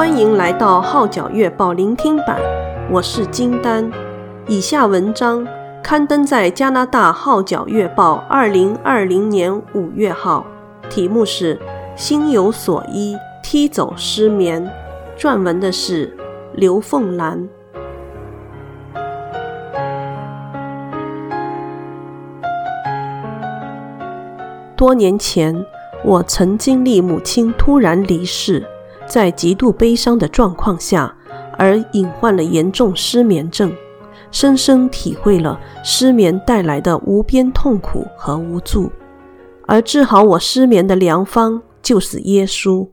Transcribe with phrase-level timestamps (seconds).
[0.00, 2.40] 欢迎来到《号角月报》聆听版，
[2.90, 3.86] 我是金丹。
[4.48, 5.46] 以下文章
[5.82, 10.46] 刊登在加拿大《号角月报》二零二零年五月号，
[10.88, 11.54] 题目是
[11.96, 14.72] 《心有所依，踢走失眠》，
[15.20, 16.16] 撰文的是
[16.54, 17.46] 刘凤兰。
[24.74, 25.66] 多年前，
[26.02, 28.66] 我曾经历母亲突然离世，
[29.10, 31.16] 在极度悲伤的状况下，
[31.58, 33.74] 而隐患了严重失眠症，
[34.30, 38.92] 深深体会了失眠带来的无边痛苦和无助。
[39.66, 42.90] 而治好我失眠的良方就是耶稣。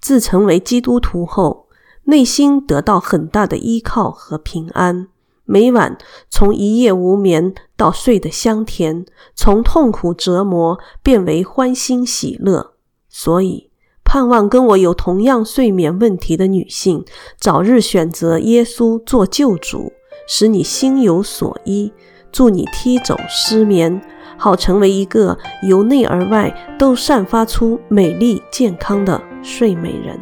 [0.00, 1.68] 自成为基督徒后，
[2.04, 5.06] 内心得到很大的依靠和平安。
[5.44, 5.96] 每晚
[6.28, 12.74] 从一夜无眠到睡得香甜，从痛苦折磨变为欢欣喜乐。
[13.08, 13.69] 所以，
[14.12, 17.04] 盼望跟我有同样睡眠问题的女性，
[17.38, 19.92] 早日选择耶稣做救主，
[20.26, 21.92] 使你心有所依。
[22.32, 24.02] 祝你踢走失眠，
[24.36, 30.18] 好成为一个由内而外都散发出美丽健康的睡美人。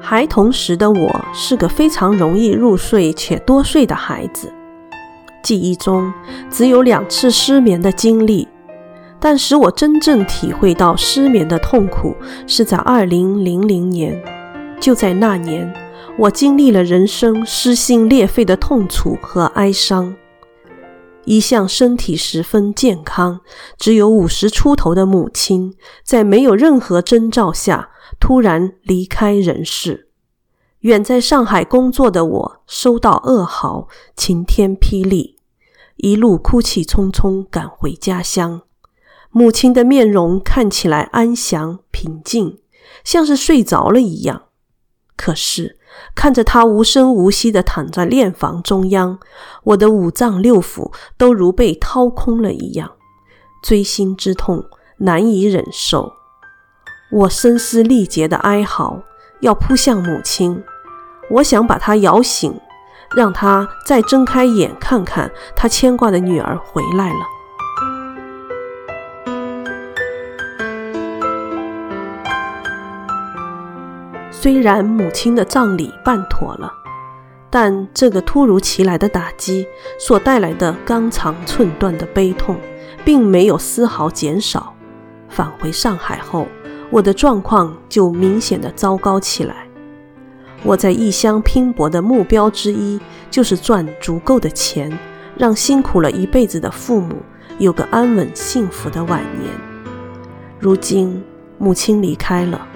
[0.00, 4.50] 孩童时的我是个非常容易入睡且多睡的孩子，
[5.42, 6.10] 记忆中
[6.48, 8.48] 只有两次失眠的经历，
[9.20, 14.20] 但使我真正体会到失眠的痛苦是在2000年。
[14.80, 15.70] 就在那年，
[16.18, 20.16] 我经历了人生撕心裂肺的痛楚和哀伤。
[21.26, 23.40] 一向身体十分健康，
[23.76, 30.08] 只有五十出头的母亲，在没有任何征兆下，突然离开人世。
[30.80, 35.36] 远在上海工作的我收到噩耗，晴天霹雳，
[35.96, 38.62] 一路哭泣匆匆赶回家乡。
[39.30, 42.58] 母亲的面容看起来安详平静，
[43.04, 44.42] 像是睡着了一样。
[45.16, 45.78] 可是
[46.14, 49.18] 看着她无声无息地躺在殓房中央，
[49.64, 52.92] 我的五脏六腑都如被掏空了一样，
[53.62, 54.64] 锥心之痛
[54.98, 56.12] 难以忍受。
[57.12, 59.02] 我声嘶力竭的哀嚎，
[59.40, 60.62] 要扑向母亲。
[61.30, 62.58] 我想把她摇醒，
[63.14, 67.39] 让她再睁开眼看看她牵挂的女儿回来了。
[74.30, 76.72] 虽然母亲的葬礼办妥了，
[77.50, 79.66] 但这个突如其来的打击
[79.98, 82.56] 所带来的肝肠寸断的悲痛，
[83.04, 84.74] 并没有丝毫减少。
[85.28, 86.46] 返回上海后，
[86.90, 89.66] 我的状况就明显的糟糕起来。
[90.62, 94.96] 我在异乡拼搏的目标之一，就是赚足够的钱，
[95.36, 97.16] 让辛苦了一辈子的父母
[97.58, 99.50] 有个安稳幸福的晚年。
[100.58, 101.22] 如今
[101.58, 102.66] 母亲离开了，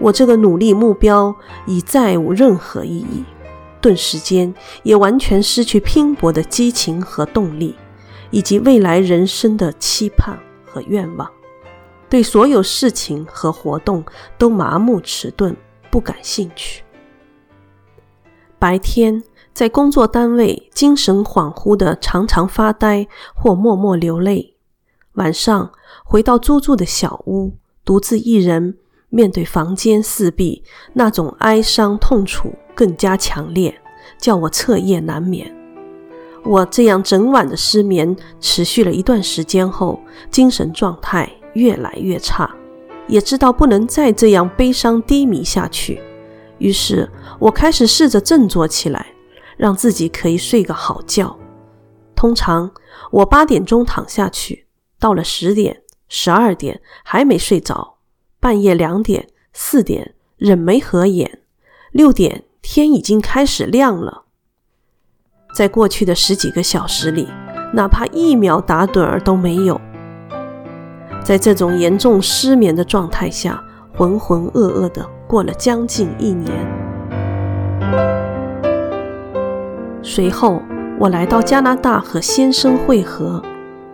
[0.00, 1.34] 我这个努力目标
[1.66, 3.24] 已再无任何意义，
[3.80, 7.74] 顿时间也完全失去拼搏的激情和动力，
[8.30, 11.28] 以及未来人生的期盼和愿望。
[12.08, 14.04] 对所有事情和活动
[14.38, 15.54] 都麻木迟钝，
[15.90, 16.82] 不感兴趣。
[18.58, 19.22] 白天
[19.52, 24.54] 在工作单位精神恍惚的常常发呆或默默流泪，
[25.14, 25.70] 晚上
[26.04, 27.52] 回到租住的小屋，
[27.84, 28.78] 独自一人
[29.10, 33.80] 面对房间四壁，那种哀伤痛楚更加强烈，
[34.18, 35.54] 叫我彻夜难眠。
[36.44, 42.50] 我这样整晚的失眠持续了一段时间后，精神状态越来越差，
[43.06, 46.00] 也知道不能再这样悲伤低迷下去。
[46.58, 47.08] 于是
[47.38, 49.06] 我开始试着振作起来，
[49.56, 51.36] 让自己可以睡个好觉。
[52.14, 52.70] 通常
[53.10, 54.66] 我八点钟躺下去，
[54.98, 57.97] 到了十点、十二点还没睡着，
[58.40, 61.40] 半夜两点、四点仍没合眼，
[61.90, 64.24] 六点天已经开始亮了。
[65.54, 67.26] 在过去的十几个小时里，
[67.74, 69.80] 哪怕一秒打盹儿都没有。
[71.24, 73.62] 在这种严重失眠的状态下，
[73.94, 76.52] 浑浑噩噩的过了将近一年。
[80.02, 80.62] 随后，
[81.00, 83.42] 我来到加拿大和先生会合，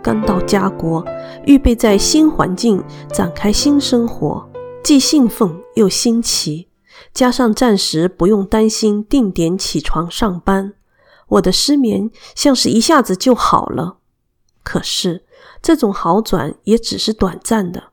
[0.05, 1.03] 刚到家国，
[1.47, 4.47] 预备在新环境展开新生活，
[4.83, 6.69] 既兴奋又新奇。
[7.15, 10.75] 加上暂时不用担心定点起床上班，
[11.29, 13.97] 我的失眠像是一下子就好了。
[14.63, 15.25] 可是，
[15.63, 17.85] 这种好转也只是短暂的。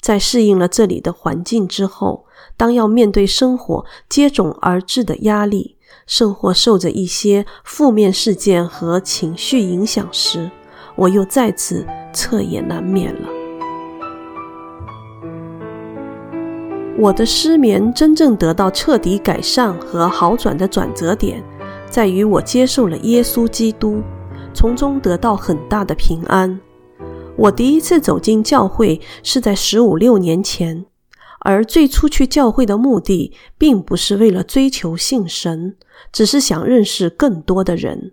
[0.00, 2.24] 在适应了这里的环境之后，
[2.56, 5.76] 当要面对生活接踵而至的压力，
[6.06, 10.50] 甚或受着一些负面事件和情绪影响时，
[10.96, 13.28] 我又再次彻夜难眠了。
[16.98, 21.42] 我的失眠真正得到彻底改善和好转的转折点，
[21.90, 24.02] 在于我接受了耶稣基督，
[24.54, 26.60] 从中得到很大的平安。
[27.34, 30.84] 我第一次走进教会是在十五六年前，
[31.40, 35.76] 而最初去教会的目的，并不是为了追求信神，
[36.12, 38.12] 只是想认识更多的人，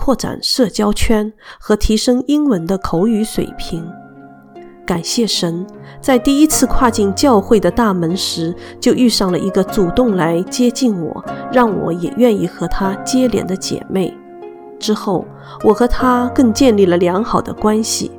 [0.00, 3.86] 扩展社交圈和提升英文的口语水平。
[4.86, 5.66] 感谢神，
[6.00, 14.16] 在第一次跨进教会的大门时，就遇上了一个主动来接近我，让我也愿意和她接连的姐妹。
[14.78, 15.26] 之后，
[15.64, 18.10] 我和她更建立了良好的关系。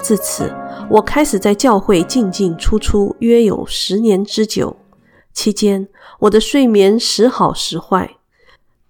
[0.00, 0.52] 自此，
[0.90, 4.76] 我开始在教会进进出出，约有十年之久。
[5.32, 5.88] 期间，
[6.20, 8.18] 我的睡眠时好时坏。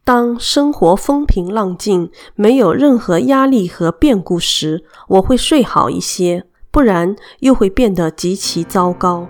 [0.07, 6.45] 当生活风平浪静，没有任何压力和变故时，我会睡好一些。
[6.71, 9.27] 不然又会变得极其糟糕。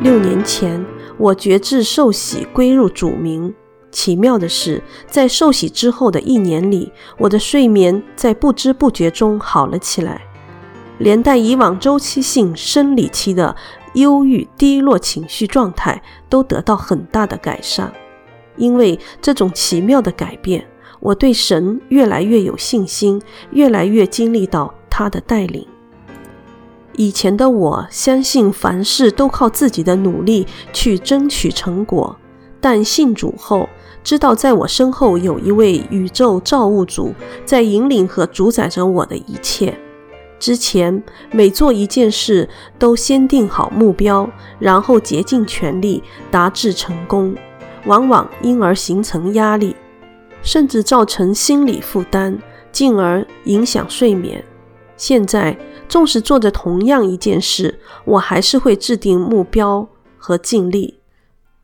[0.00, 0.84] 六年前，
[1.16, 3.54] 我决志受洗归入主名。
[3.92, 10.22] 奇妙的是，在受洗之后的一年里，我的睡眠在不知不觉中好了起来，
[10.98, 13.54] 连带以往周期性生理期的
[13.94, 17.92] 忧郁、低落情绪状态都得到很大的改善。
[18.56, 20.66] 因为这种奇妙的改变。
[21.02, 23.22] 我对神越来越有信心，
[23.52, 25.66] 越来越经历到他的带领。
[26.92, 32.14] 以前的我相信凡事都靠自己的努力去争取成果，
[32.60, 33.66] 但信主后，
[34.04, 37.14] 知道在我身后有一位宇宙造物主
[37.46, 39.74] 在引领和主宰着我的一切。
[40.40, 41.00] 之前
[41.30, 42.48] 每做一件事，
[42.78, 44.28] 都先定好目标，
[44.58, 47.36] 然后竭尽全力达至成功，
[47.84, 49.76] 往往因而形成压力。
[50.42, 52.38] 甚至造成心理负担，
[52.72, 54.42] 进而影响睡眠。
[54.96, 55.54] 现在，
[55.86, 59.86] 纵使做着同样一件事，我还是会制定目标
[60.16, 61.00] 和尽力。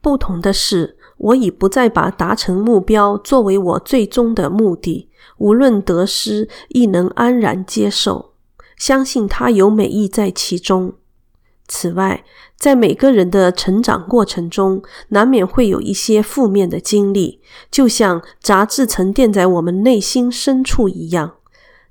[0.02, 5.08] 不同的是，我已不再把达成目标作为我最终的目的，
[5.38, 8.32] 无论得失，亦能安然接受，
[8.76, 10.94] 相信他有美意在其中。
[11.68, 12.24] 此外，
[12.56, 17.40] 在每个人的成长过程中，难免会有一些负面的经历，
[17.72, 21.34] 就像杂质沉淀在我们内心深处一样，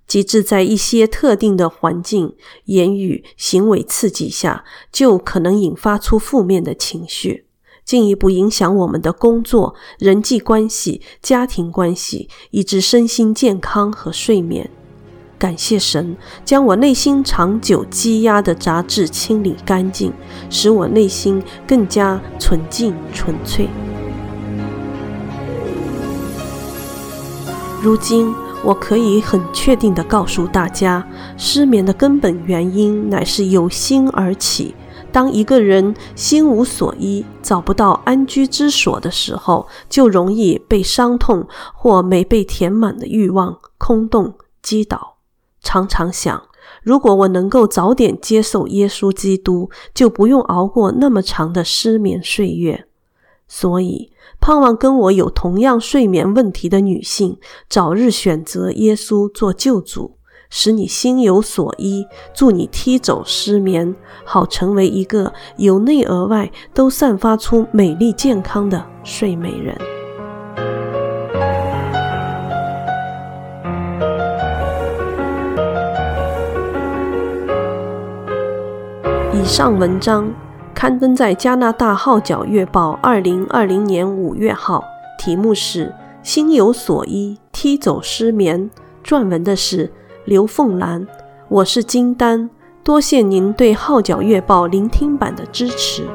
[0.07, 7.45] 及至在一些特定的环境、言语、行为刺激下，就可能引发出负面的情绪，
[7.83, 14.71] 进一步影响我们的工作、人际关系、家庭关系，以致身心健康和睡眠。
[15.37, 20.11] 感谢神，将我内心长久积压的杂质清理干净，
[20.49, 23.67] 使我内心更加纯净纯粹。
[27.81, 28.33] 如今，
[28.63, 31.05] 我可以很确定地告诉大家，
[31.37, 34.73] 失眠的根本原因乃是由心而起。
[35.11, 45.14] 当一个人心无所依，找不到安居之所的时候，就容易被伤痛或没被填满的欲望、空洞击倒。
[45.65, 46.43] 常常想，
[46.83, 52.85] 如果我能够早点接受耶稣基督，就不用熬过那么长的失眠岁月。
[53.47, 60.17] 所以，盼望跟我有同样睡眠问题的女性，早日选择耶稣做救主，
[60.49, 69.94] 使你心有所依，助你踢走失眠，好成为一个由内而外都散发出美丽健康的睡美人。
[79.45, 80.27] 以上文章
[80.73, 84.83] 刊登在加拿大《号角月报》二零二零年五月号，
[85.19, 85.85] 题目是
[86.23, 88.71] 《心有所依，踢走失眠》。
[89.07, 89.91] 撰文的是
[90.25, 91.05] 刘凤兰，
[91.47, 92.49] 我是金丹，
[92.83, 96.07] 多谢您对《号角月报》聆听版的支持。